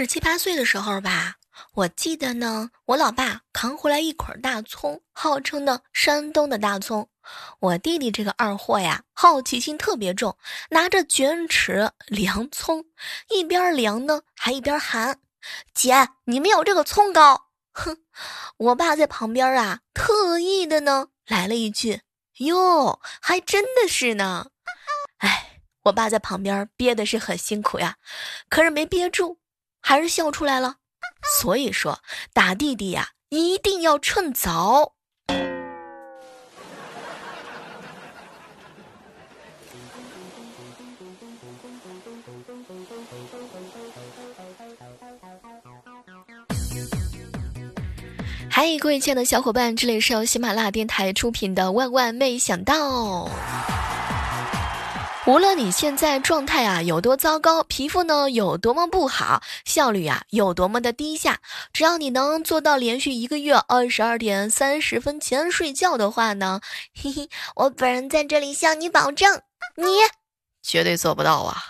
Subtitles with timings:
[0.00, 1.34] 十七八岁的时候吧，
[1.74, 7.10] 我记得呢，我老爸扛回来一捆大葱，号称呢山东的大葱。
[7.58, 10.38] 我弟弟这个二货呀，好奇心特别重，
[10.70, 12.86] 拿着卷尺量葱，
[13.28, 15.20] 一边量呢，还一边喊
[15.74, 17.98] ：“姐，你们有这个葱高？”哼，
[18.56, 22.00] 我爸在旁边啊，特意的呢，来了一句
[22.40, 24.46] ：“哟，还真的是呢。
[25.20, 27.96] ”哎，我爸在旁边憋的是很辛苦呀，
[28.48, 29.39] 可是没憋住。
[29.80, 30.76] 还是笑出来了，
[31.40, 32.00] 所以说
[32.32, 34.92] 打弟弟呀，一定要趁早。
[48.52, 52.74] 嗨，各位亲爱的小伙伴，这里是由喜马拉雅电台出品的《万万没想到》。
[55.30, 61.38] 无论你现在状态啊有多糟糕，皮肤呢有多么不好，效率啊有多么的低下，
[61.72, 66.60] 只要你能做到连续一个月二十二点三十分前睡觉的话呢，
[67.00, 69.40] 嘿嘿，我本人在这里向你保证，
[69.76, 69.86] 你
[70.64, 71.62] 绝对做不到啊。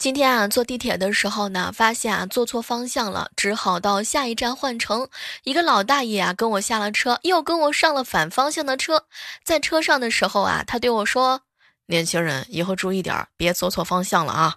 [0.00, 5.06] 今天啊，坐地铁的时候呢，发现啊坐错方向了，只好到下一站换乘。
[5.44, 9.04] 一个老大爷啊跟我下了车，又跟我上了反方向的车。
[9.44, 11.42] 在车上的时候啊，他对我说
[11.88, 14.56] ：“年轻人，以后注意点儿，别坐错方向了啊。”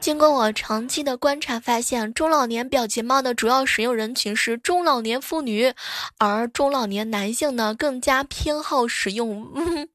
[0.00, 5.74] 经过我长期的观察，发现中老年表情包的主要使用人群是中老年妇女，
[6.16, 9.46] 而中老年男性呢，更加偏好使用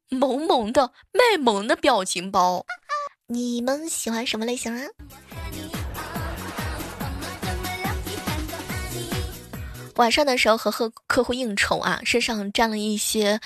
[0.10, 2.64] 萌萌的卖萌的表情包。
[3.28, 4.84] 你们喜欢什么类型啊？
[9.96, 13.40] 晚上的时候和客客户应酬啊，身上沾了一些。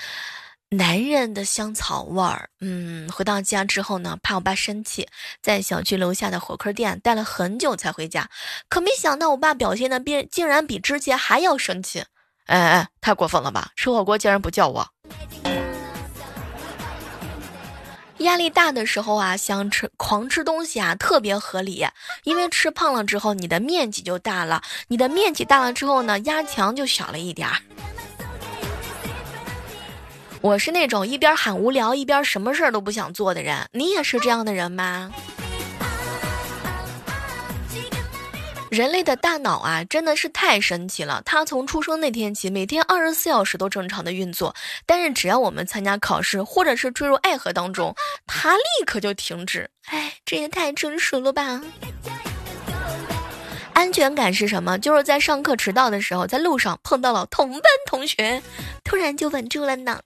[0.72, 5.08] 男人的香草味儿，嗯，回到家之后呢，怕我爸生气，
[5.42, 8.30] 在小区楼下的火锅店待了很久才回家，
[8.68, 12.04] 可没想到我爸表现的比竟然比之前还要生气，
[12.46, 13.72] 哎哎，太过分了吧！
[13.74, 14.86] 吃火锅竟然不叫我。
[18.18, 21.84] 压力大的时候啊，想吃狂吃东西啊，特别合理，
[22.22, 27.56] 因为吃胖了之后，你的面积就大了，你的面积大了之后呢，压强就小了一点儿。
[30.42, 35.12] 我是那种一边喊无聊一边什么事儿都不想做的人，你也是这样的人吗？
[38.70, 41.20] 人类的大脑啊，真的是太神奇了。
[41.26, 44.54] 它从出生那天起，每天二十四小时都正常的运作，
[44.86, 47.94] 但是只要我们参加考试或者是坠入爱河当中，
[48.26, 49.68] 它立刻就停止。
[49.88, 51.60] 哎，这也太真实了吧！
[53.74, 54.78] 安全感是什么？
[54.78, 58.40] 就是在上课迟到的时候，在路上碰到了同班同学，
[58.84, 60.00] 突然就稳住了呢。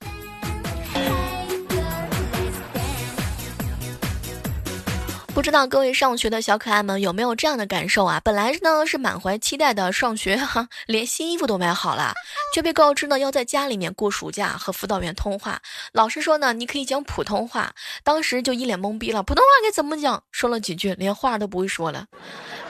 [5.35, 8.21] 不知道各位上学的小可爱们有没有这样的感受啊？
[8.25, 12.15] 本来呢是满怀期待的上学，哈， 连新衣服都买好了，
[12.55, 15.61] 却被告知呢要在家里面过暑假，和辅导员通话。
[15.93, 17.75] 老师说呢，你可以讲普通话。
[18.05, 20.23] 当时就一脸懵逼了，普通话该怎么讲？
[20.31, 22.07] 说了几句，连话都不会说了，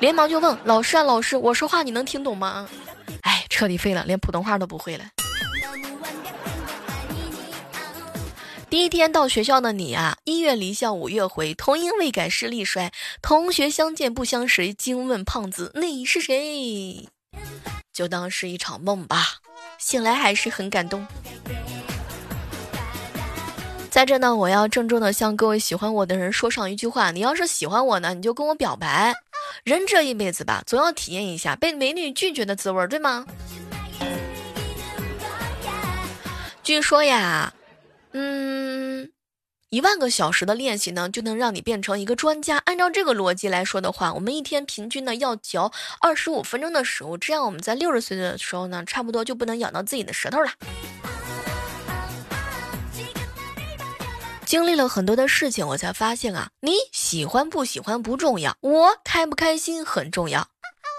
[0.00, 2.66] 连忙就问老师啊，老师，我说话你能听懂吗？
[3.20, 5.04] 哎，彻底废了，连普通话都不会了。
[8.74, 12.90] 第一天到学校的你啊，一月离校五月回，童音未改视力衰，
[13.22, 17.08] 同学相见不相识，惊问胖子你是谁？
[17.92, 19.24] 就当是一场梦吧，
[19.78, 21.06] 醒来还是很感动。
[23.90, 29.14] 在这呢，我要郑重的向各位喜欢我的人说上一句话：你要是喜欢我呢，你就跟我表白。
[29.62, 33.24] 人这一辈子吧，总要体验一下被美女拒绝的滋味，对吗？
[36.64, 37.54] 据说呀。
[38.16, 39.10] 嗯，
[39.70, 42.58] 一万个小时的练习呢，就能让你变成一个专家。
[42.58, 50.52] 按照这个逻辑来说的话，我们一天平均呢要嚼二十五分钟的食物，这样我们在六十岁的时候呢，差不多就不能咬到自己的舌头了。
[54.46, 60.42] 经历了很多的事情，我才发现啊，你喜欢不喜欢不重要，我开不开心很重要。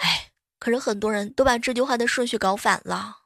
[0.03, 3.19] 哎，可是很多人都把这句话的顺序搞反了。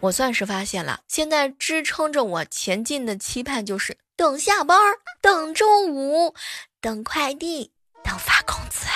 [0.00, 6.34] 我算是发现了，现在支撑着我前进的期盼就是等下班儿、等周五、
[6.80, 7.70] 等快递、
[8.02, 8.86] 等发工资。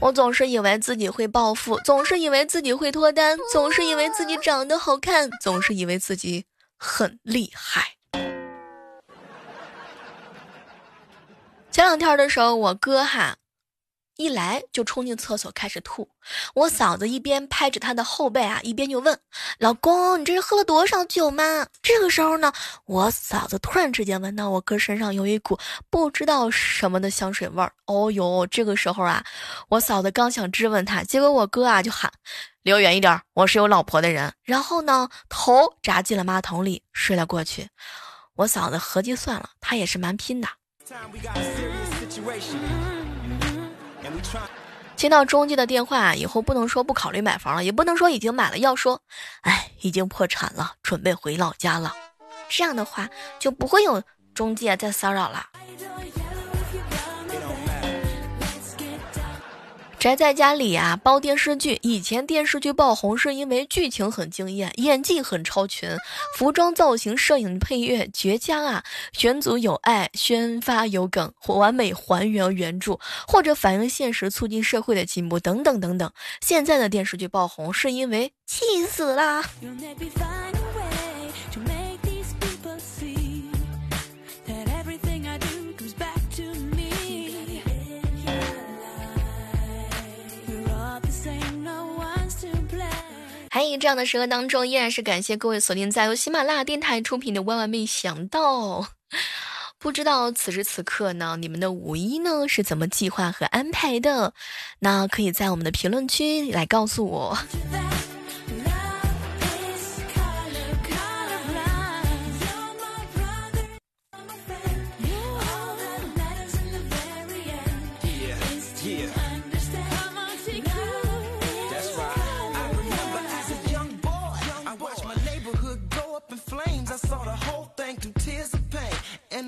[0.00, 6.46] 我总是以为自己会暴富，总是以为自己会脱单，总是以为自己长得好看，总是以为自己
[6.78, 7.96] 很厉害。
[11.72, 13.36] 前两天的时候，我哥哈。
[14.20, 16.08] 一来就冲进厕所开始吐。
[16.54, 19.18] 我嫂子一边拍着他的后背啊，一边就问
[19.58, 22.52] ：“老公，你这是喝了多少酒吗？”这个时候呢，
[22.84, 25.58] 我嫂子突然之间闻到我哥身上有一股
[25.88, 27.72] 不知道什么的香水味儿。
[27.86, 29.24] 哦呦，这个时候啊，
[29.70, 32.12] 我嫂子刚想质问他，结果我哥啊就喊
[32.62, 37.70] ：“离我远一点，我是有老婆的人。”然后呢，头扎进了马桶里睡了过去。
[38.36, 40.48] 我嫂子合计算了，她也是蛮拼的。
[44.96, 49.00] 接到中介的电话以后，不能说不考虑买房了，也不能说已经买了，要说，
[49.40, 51.94] 哎，已经破产了，准备回老家了。
[52.48, 53.08] 这样的话
[53.38, 54.02] 就不会有
[54.34, 55.46] 中介再骚扰了。
[60.00, 61.78] 宅在家里啊，包电视剧。
[61.82, 65.90] 以前电视剧爆红是因为剧情很惊艳，演技很超群，
[66.38, 68.82] 服装造型、摄影、配乐绝佳啊，
[69.12, 72.98] 选组有爱，宣发有梗，完美还原原著，
[73.28, 76.10] 或者反映现实，促进社会的进步等等等等。
[76.40, 79.44] 现在的电视剧爆红是因为气死啦。
[93.52, 98.80] 还有这样的时刻当中，依然是感谢各位锁定在由喜马拉雅电台出品的《万万没想到》。
[99.76, 104.32] 不知道此时此刻呢，你们的五一呢是怎么计划和安排的？
[104.78, 107.36] 那可以在我们的评论区来告诉我。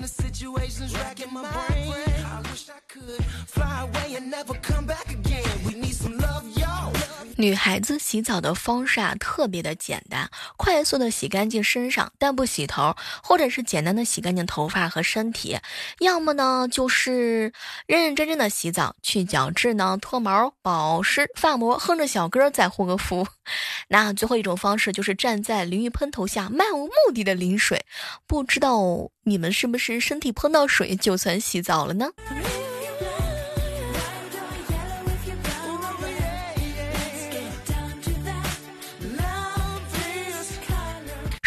[0.03, 1.93] the situation's racking my brain.
[2.25, 5.45] I wish I could fly away and never come back again.
[5.65, 5.72] We
[7.35, 15.57] 女孩子洗澡的方式啊，特别的简单，快速的洗干净身上，但不洗头，或者是简单的洗干净头发和身体，
[15.99, 17.51] 要么呢就是
[17.87, 23.27] 认认真真的洗澡，去角质呢，脱毛、保湿、发膜，哼着小歌再护个肤。
[23.87, 27.85] 那最后一种方式就是站在淋浴喷头下漫无目的的淋水，
[28.27, 32.11] 不知道你们是不是身体碰到水就算洗澡了呢？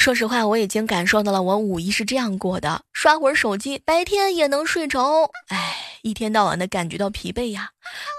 [0.07, 5.29] 说实话，我已经感受到了我五一是这样过的：刷会儿手机，白天也能睡着。
[5.49, 7.71] 哎，一天到晚的感觉到疲惫呀。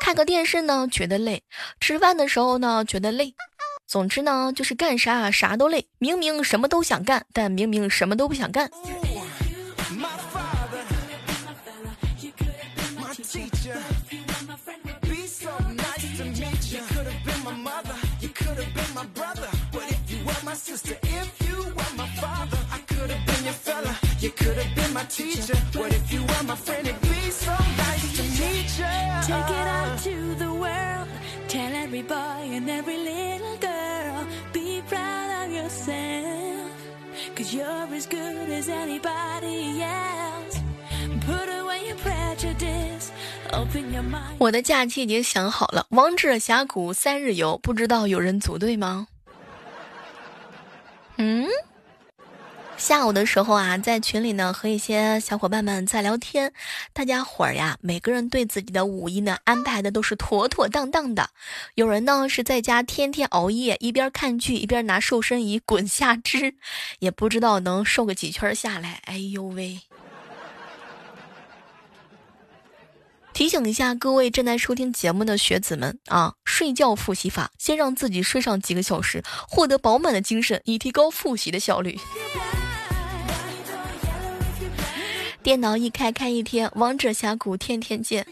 [0.02, 1.38] 看个电视呢，觉得累；
[1.80, 3.34] 吃饭的时候呢，觉得累。
[3.88, 5.88] 总之呢，就是干啥啥都累。
[5.98, 8.70] 明明什么都想干，但明明什么都不想干。
[44.39, 49.07] 我的假期已经想好了，王者峡谷三日游，不知道有人组队吗？
[51.17, 51.47] 嗯。
[52.78, 56.54] 下午的时候啊，在群里呢和一些小伙伴们在聊天，
[56.94, 61.32] 大家伙儿呀，每个人对自己的五一呢安排的都是妥妥当当的。
[61.74, 66.54] 有人呢是在家天天熬夜，一边看剧一边拿瘦身仪滚下肢，
[67.00, 69.02] 也不知道能瘦个几圈下来。
[69.06, 69.82] 哎呦喂！
[73.34, 82.00] 提醒一下各位正在收听节目的学子们啊，睡觉复习法，先让自己睡上几个小时，获得饱满的精神，以提高复习的效率。
[85.44, 88.26] 电脑一开开一天，王者峡谷天天见。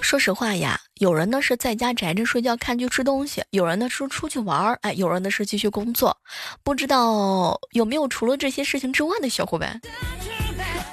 [0.00, 6.16] 说实话呀，有人呢是在家宅着睡觉、看剧、吃东西；有人呢是出去玩儿，哎，有人呢是继续工作。
[6.62, 9.80] 不知道有没有除了这些事情之外的小伙伴？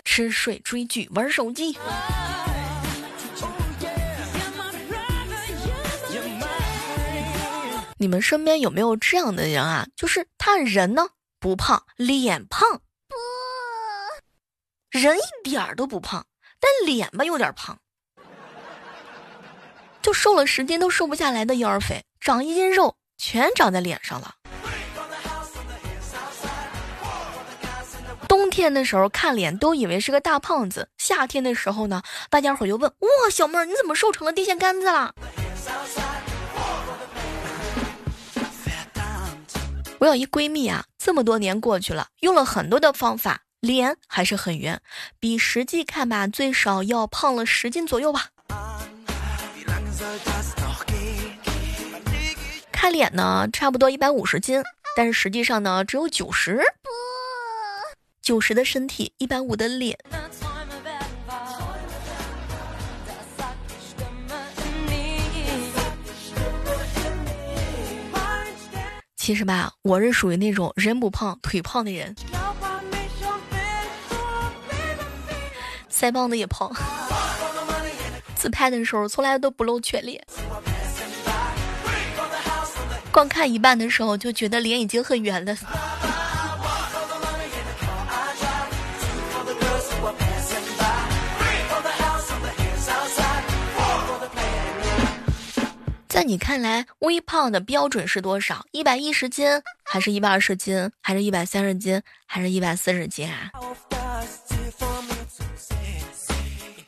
[0.03, 1.77] 吃、睡、追剧、玩手机。
[8.03, 9.87] 你们身边有没有这样的人啊？
[9.95, 11.07] 就是他人呢
[11.39, 13.15] 不胖，脸胖，不，
[14.89, 16.25] 人一点儿都不胖，
[16.59, 17.79] 但脸吧有点胖，
[20.01, 24.35] 就瘦了十斤都瘦不下来的婴儿肥，长一斤肉全长在脸上了。
[28.27, 35.15] 冬天的时候看脸都以为是个大胖子，夏天的时候呢，大家伙就问：哇，小妹儿你怎么瘦成了电线杆子了？
[40.03, 44.81] 我有一闺蜜啊，这么多年过去了，用了很多的方法，脸还是很圆，
[45.17, 48.27] 比实际看吧，最少要胖了十斤左右吧。
[52.69, 54.61] 看脸呢，差不多一百五十斤，
[54.93, 56.61] 但是实际上呢，只有九十。
[58.21, 59.97] 九十的身体，一百五的脸。
[69.23, 72.13] 其实吧，我是属于那种人不胖腿胖的人，
[75.89, 76.69] 腮帮子也胖，
[78.35, 80.21] 自拍的时候从来都不露全脸，
[83.13, 85.55] 光看一半的时候就觉得脸已经很圆了。
[96.23, 98.65] 你看来，微胖的标准是多少？
[98.71, 103.51] 一百一十斤，还是一百二十斤，还是一百三十斤，还是一百四十斤啊？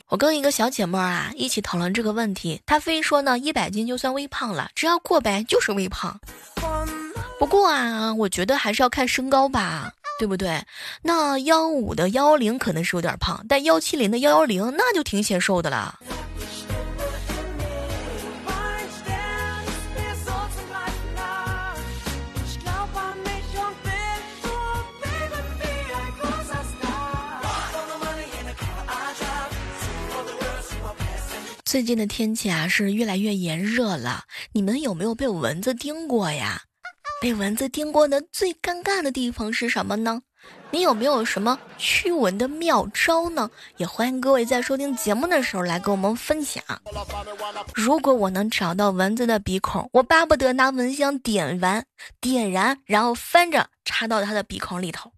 [0.08, 6.18] 我跟一个小姐妹啊一起讨论这个问题，她非说呢，一百斤就算微胖了，只要过百就是微胖。
[7.38, 10.64] 不过啊，我觉得还是要看身高吧，对不对？
[11.02, 16.00] 那幺五的幺幺零可能是有点胖，但幺七零的幺幺零那就挺显瘦的了。
[31.76, 36.62] 最近的天气啊是越来越炎热了，你们有没有被蚊子叮过呀？
[37.22, 40.22] 被蚊子叮过的最尴尬的地方是什么呢？
[40.72, 43.52] 你有没有什么驱蚊的妙招呢？
[43.76, 46.64] 也欢迎各位在收听节目的时候来跟我们分享。
[47.74, 51.86] 如果我能找到蚊子的鼻孔，我巴不得拿蚊香点完、
[52.22, 55.12] 点燃，然后翻着插到它的鼻孔里头。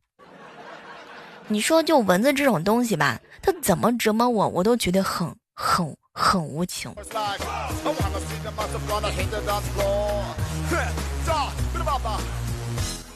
[1.50, 5.96] 你说就蚊子这种东西吧，它怎么折磨我，我都觉得很很。
[6.20, 6.92] 很无情。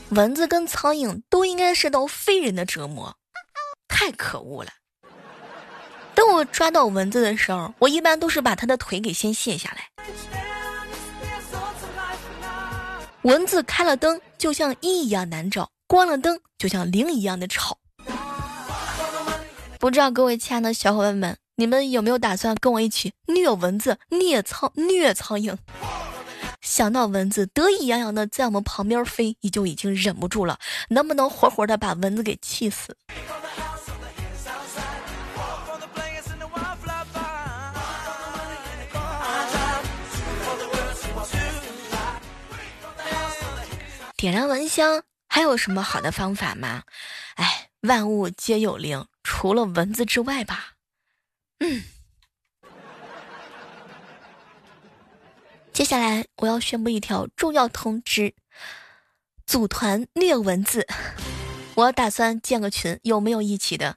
[0.10, 3.18] 蚊子跟苍蝇都应该受到非人的折磨，
[3.88, 4.70] 太可恶了。
[6.14, 9.90] 等我抓到蚊子的时候，我一般都是把它的腿给先卸下来。
[13.24, 17.80] 蚊子开了灯就像一一样难找，关了灯就像零一样的吵。
[19.80, 21.41] 不知道各位亲爱的小伙伴们。
[21.62, 25.56] 你们有没有打算跟我一起虐蚊子、虐苍、虐苍蝇？
[26.60, 30.58] 想到蚊子得意洋洋的在我们旁边飞，你就已经忍不住了。
[30.90, 32.98] 能不能活活的把蚊子给气死？
[44.18, 46.82] 点燃蚊香还有什么好的方法吗？
[47.36, 50.72] 哎，万物皆有灵，除了蚊子之外吧。
[51.64, 51.84] 嗯，
[55.72, 58.34] 接下来我要宣布一条重要通知：
[59.46, 60.88] 组团虐蚊子，
[61.76, 63.96] 我打算建个群，有没有一起的？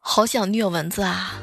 [0.00, 1.40] 好想虐蚊子啊！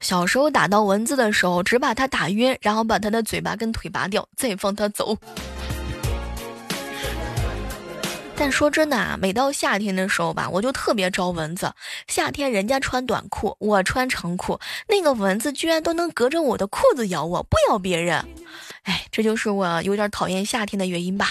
[0.00, 5.18] 小时候打到蚊子的时候，只把它打晕，然后把它的嘴巴跟腿拔掉，再放它走。
[8.38, 11.72] 但说真的啊，每到夏天的时候吧，我就特别招蚊子。
[12.06, 18.22] 夏天人家穿短裤，我穿长裤，那个蚊子居然都能隔着我的裤子咬我，不咬别人。
[18.82, 21.30] 哎，这就是我有点讨厌夏天的原因吧。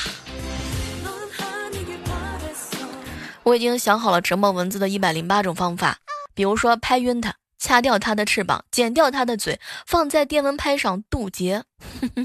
[3.43, 5.99] 我已经想好了折磨蚊子的一百零八种方法，
[6.33, 7.35] 比如说拍晕它。
[7.57, 11.63] 掐掉它的翅膀，剪掉它的嘴，放在电蚊拍上渡劫。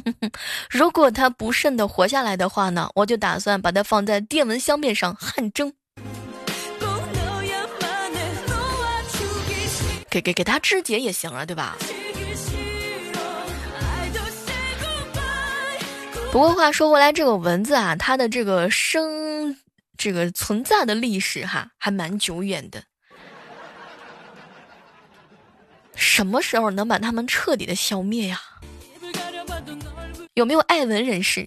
[0.70, 5.72] 如果它不慎的活下来的话呢，我就打算把它放在电蚊香面上汗蒸，
[10.08, 11.76] 给给给它肢解也行啊，对吧？
[16.32, 19.56] 不过话说回来，这个蚊子啊，它的这个生
[19.96, 22.84] 这个存在的历史哈，还蛮久远的。
[26.00, 28.40] 什么时候能把他们彻底的消灭呀？
[30.34, 31.46] 有没有艾文人士？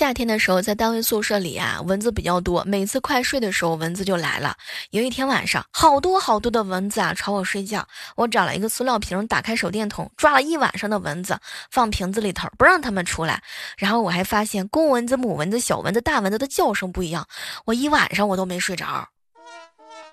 [0.00, 2.64] 夏天的时候，在单位宿舍里啊，蚊子比较多。
[2.64, 4.56] 每次快睡的时候，蚊子就来了。
[4.92, 7.86] 有一天晚上，好多好多的蚊子啊，吵我睡觉。
[8.16, 11.38] 我找了一个塑料瓶，打开手电筒，抓了一晚上的蚊子，
[11.70, 13.42] 放瓶子里头，不让它们出来。
[13.76, 17.28] 然后我还发现，公蚊子、母蚊子、小蚊子、大蚊子的叫声不一样。
[17.66, 19.06] 我一晚上我都没睡着。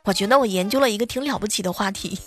[0.04, 2.20] 我觉得我研究了一个挺了不起的话题。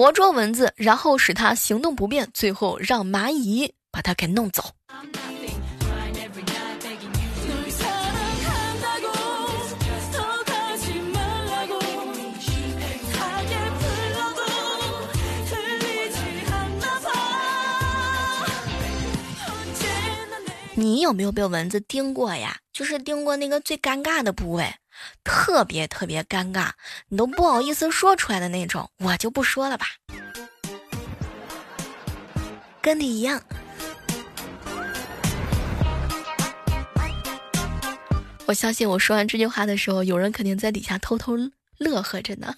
[0.00, 4.64] 活捉蚊子，然后使它行动不便，最后让蚂蚁把它给弄走。
[20.72, 22.56] 你有没有被蚊子叮过呀？
[22.72, 24.64] 就是叮过那个最尴尬的部位。
[25.24, 26.70] 特别特别尴尬，
[27.08, 29.86] 你都不好意思说出来的那种，我就不说了吧。
[32.82, 33.42] 跟你一样，
[38.46, 41.36] 我相信我说完这句话的时候，有人肯定在底下偷偷
[41.78, 42.54] 乐呵着呢。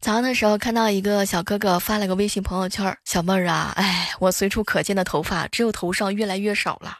[0.00, 6.98] 早上的时候看到一个小哥哥发了个微信朋友圈：“小妹儿啊，哎，我随处可见的头发只有头上越来越少了。”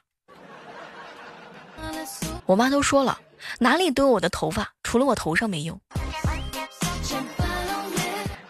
[2.44, 3.18] 我妈都说了，
[3.60, 5.80] 哪里都有我的头发，除了我头上没有。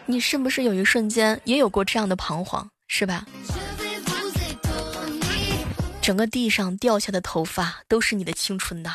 [0.06, 3.26] 你是不是有一瞬间也有过这样的彷徨，是吧？
[6.00, 8.92] 整个地上掉下的头发都是你的青春呐。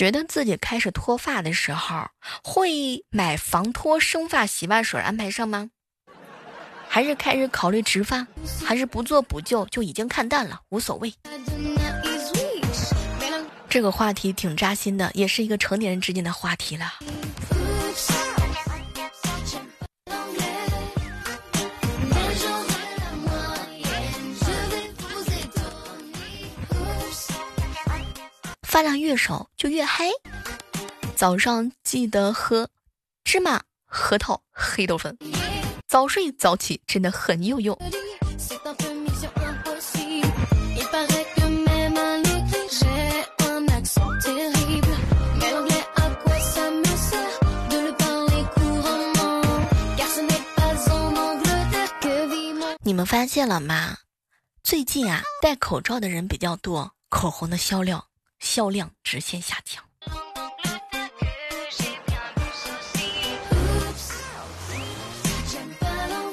[0.00, 2.08] 觉得自己开始脱发的时候，
[2.42, 5.68] 会买防脱生发洗发水安排上吗？
[6.88, 8.26] 还是开始考虑植发？
[8.64, 11.12] 还是不做补救就已经看淡了，无所谓？
[13.68, 16.94] 这个话题挺扎心的，也是一个成年人之间的话题了。
[28.70, 30.08] 发量越少就越嗨。
[31.16, 32.70] 早上记得喝
[33.24, 35.18] 芝麻、核桃、黑豆粉。
[35.88, 37.76] 早睡早起真的很有用。
[52.84, 53.96] 你们发现了吗？
[54.62, 58.04] 最近啊，戴口罩的人比较多，口红的销量。
[58.40, 59.84] 销量直线下降。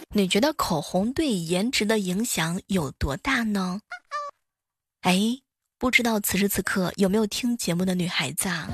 [0.10, 3.82] 你觉得口红对颜值的影响有多大呢？
[5.02, 5.20] 哎，
[5.78, 8.68] 不知道此时此刻有没有听节目的女孩子啊？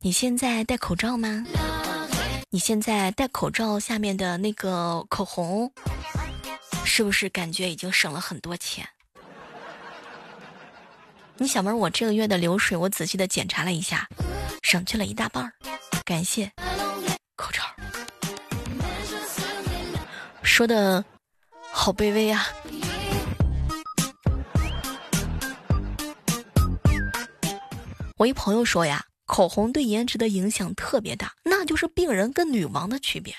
[0.00, 1.44] 你现在戴口罩吗？
[2.50, 5.72] 你现在戴口罩下面的那个口红，
[6.84, 8.88] 是不是感觉已经省了很多钱？
[11.40, 14.08] 你小妹，我这个月的流水我仔细的检查了一下，
[14.62, 15.52] 省去了一大半儿，
[16.04, 16.50] 感谢
[17.36, 17.62] 口罩。
[20.42, 21.04] 说的
[21.70, 22.44] 好卑微啊！
[28.16, 33.32] 我一朋友说呀，口红对颜值的影响特别大，那就是病人跟女王的区别。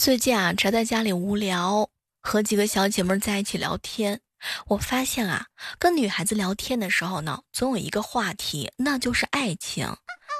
[0.00, 1.90] 最近啊，宅在家里无聊，
[2.22, 4.22] 和几个小姐妹在一起聊天。
[4.68, 9.94] 我发现啊，跟女孩子聊天的时候呢，总有一个话题，那就是爱情、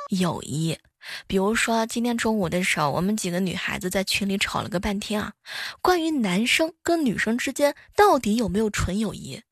[0.09, 0.79] 友谊。
[1.27, 5.35] 比如说今天中午的时候，我们几个女孩子在群里吵了个半天啊，
[5.83, 9.43] 关于男生跟女生之间到底有没有纯友谊，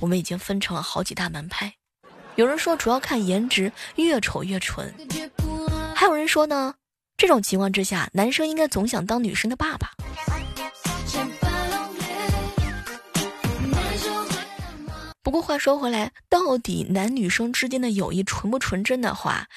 [0.00, 1.74] 我们已经分成了好几大门派。
[2.36, 4.88] 有人说主要看颜值，越丑越纯；
[5.94, 6.76] 还有人说呢。
[7.18, 9.90] 这种情况之下，男生应该总想当女生的爸爸。
[15.20, 19.48] 不过话说回来，到底男女生之间的友谊纯不纯真的话，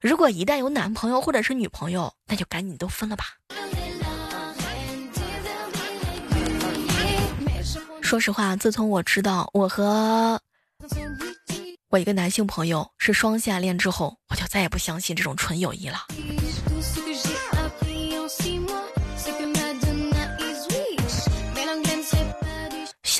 [0.00, 3.26] 如果一旦有男朋友或者是女朋友，那就赶紧都分了吧。
[8.00, 10.40] 说实话，自从我知道我和
[11.90, 16.06] 我一个男性朋友是双下恋之后，我就再也不相信这种纯友谊了。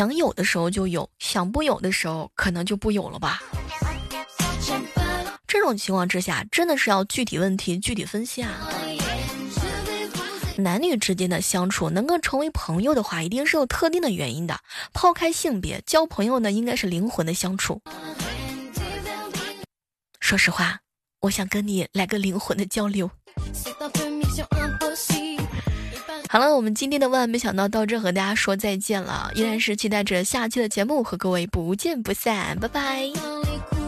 [0.03, 3.41] 想有的时候就有，想不有的时候可能就不有了吧。
[5.47, 8.51] 这种情况之下，真的是要具体问题具体分析啊。
[10.57, 14.59] 男女之间的相处能够成为朋友的话，一定是有特定的原因的。
[14.93, 17.81] 抛开性别，交朋友呢，应该是灵魂的相处。
[20.19, 20.81] 说实话，
[21.21, 23.09] 我想跟你来个灵魂的交流。
[26.29, 33.82] 好了，我们今天的万万没想到到这和大家说再见了，依然是期待着下期的节目和各位不见不散，拜拜。